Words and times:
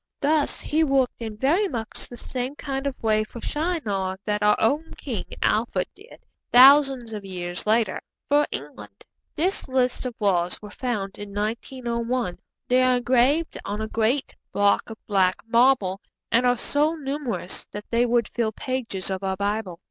Thus 0.19 0.59
he 0.61 0.83
worked 0.83 1.21
in 1.21 1.37
very 1.37 1.67
much 1.67 2.09
the 2.09 2.17
same 2.17 2.55
kind 2.55 2.87
of 2.87 3.03
way 3.03 3.23
for 3.23 3.39
Shinar 3.39 4.17
that 4.25 4.41
our 4.41 4.55
own 4.59 4.95
King 4.95 5.25
Alfred 5.43 5.89
did, 5.93 6.25
thousands 6.51 7.13
of 7.13 7.23
years 7.23 7.67
later, 7.67 8.01
for 8.27 8.47
England. 8.49 9.05
This 9.35 9.67
list 9.67 10.07
of 10.07 10.15
laws 10.19 10.59
was 10.59 10.73
found 10.73 11.19
in 11.19 11.35
1901. 11.35 12.39
They 12.67 12.81
are 12.81 12.97
engraved 12.97 13.59
on 13.63 13.79
a 13.79 13.87
great 13.87 14.35
block 14.51 14.89
of 14.89 14.97
black 15.05 15.35
marble, 15.47 16.01
and 16.31 16.47
are 16.47 16.57
so 16.57 16.95
numerous 16.95 17.67
that 17.67 17.85
they 17.91 18.07
would 18.07 18.27
fill 18.29 18.51
pages 18.53 19.11
of 19.11 19.21
our 19.23 19.37
Bible. 19.37 19.79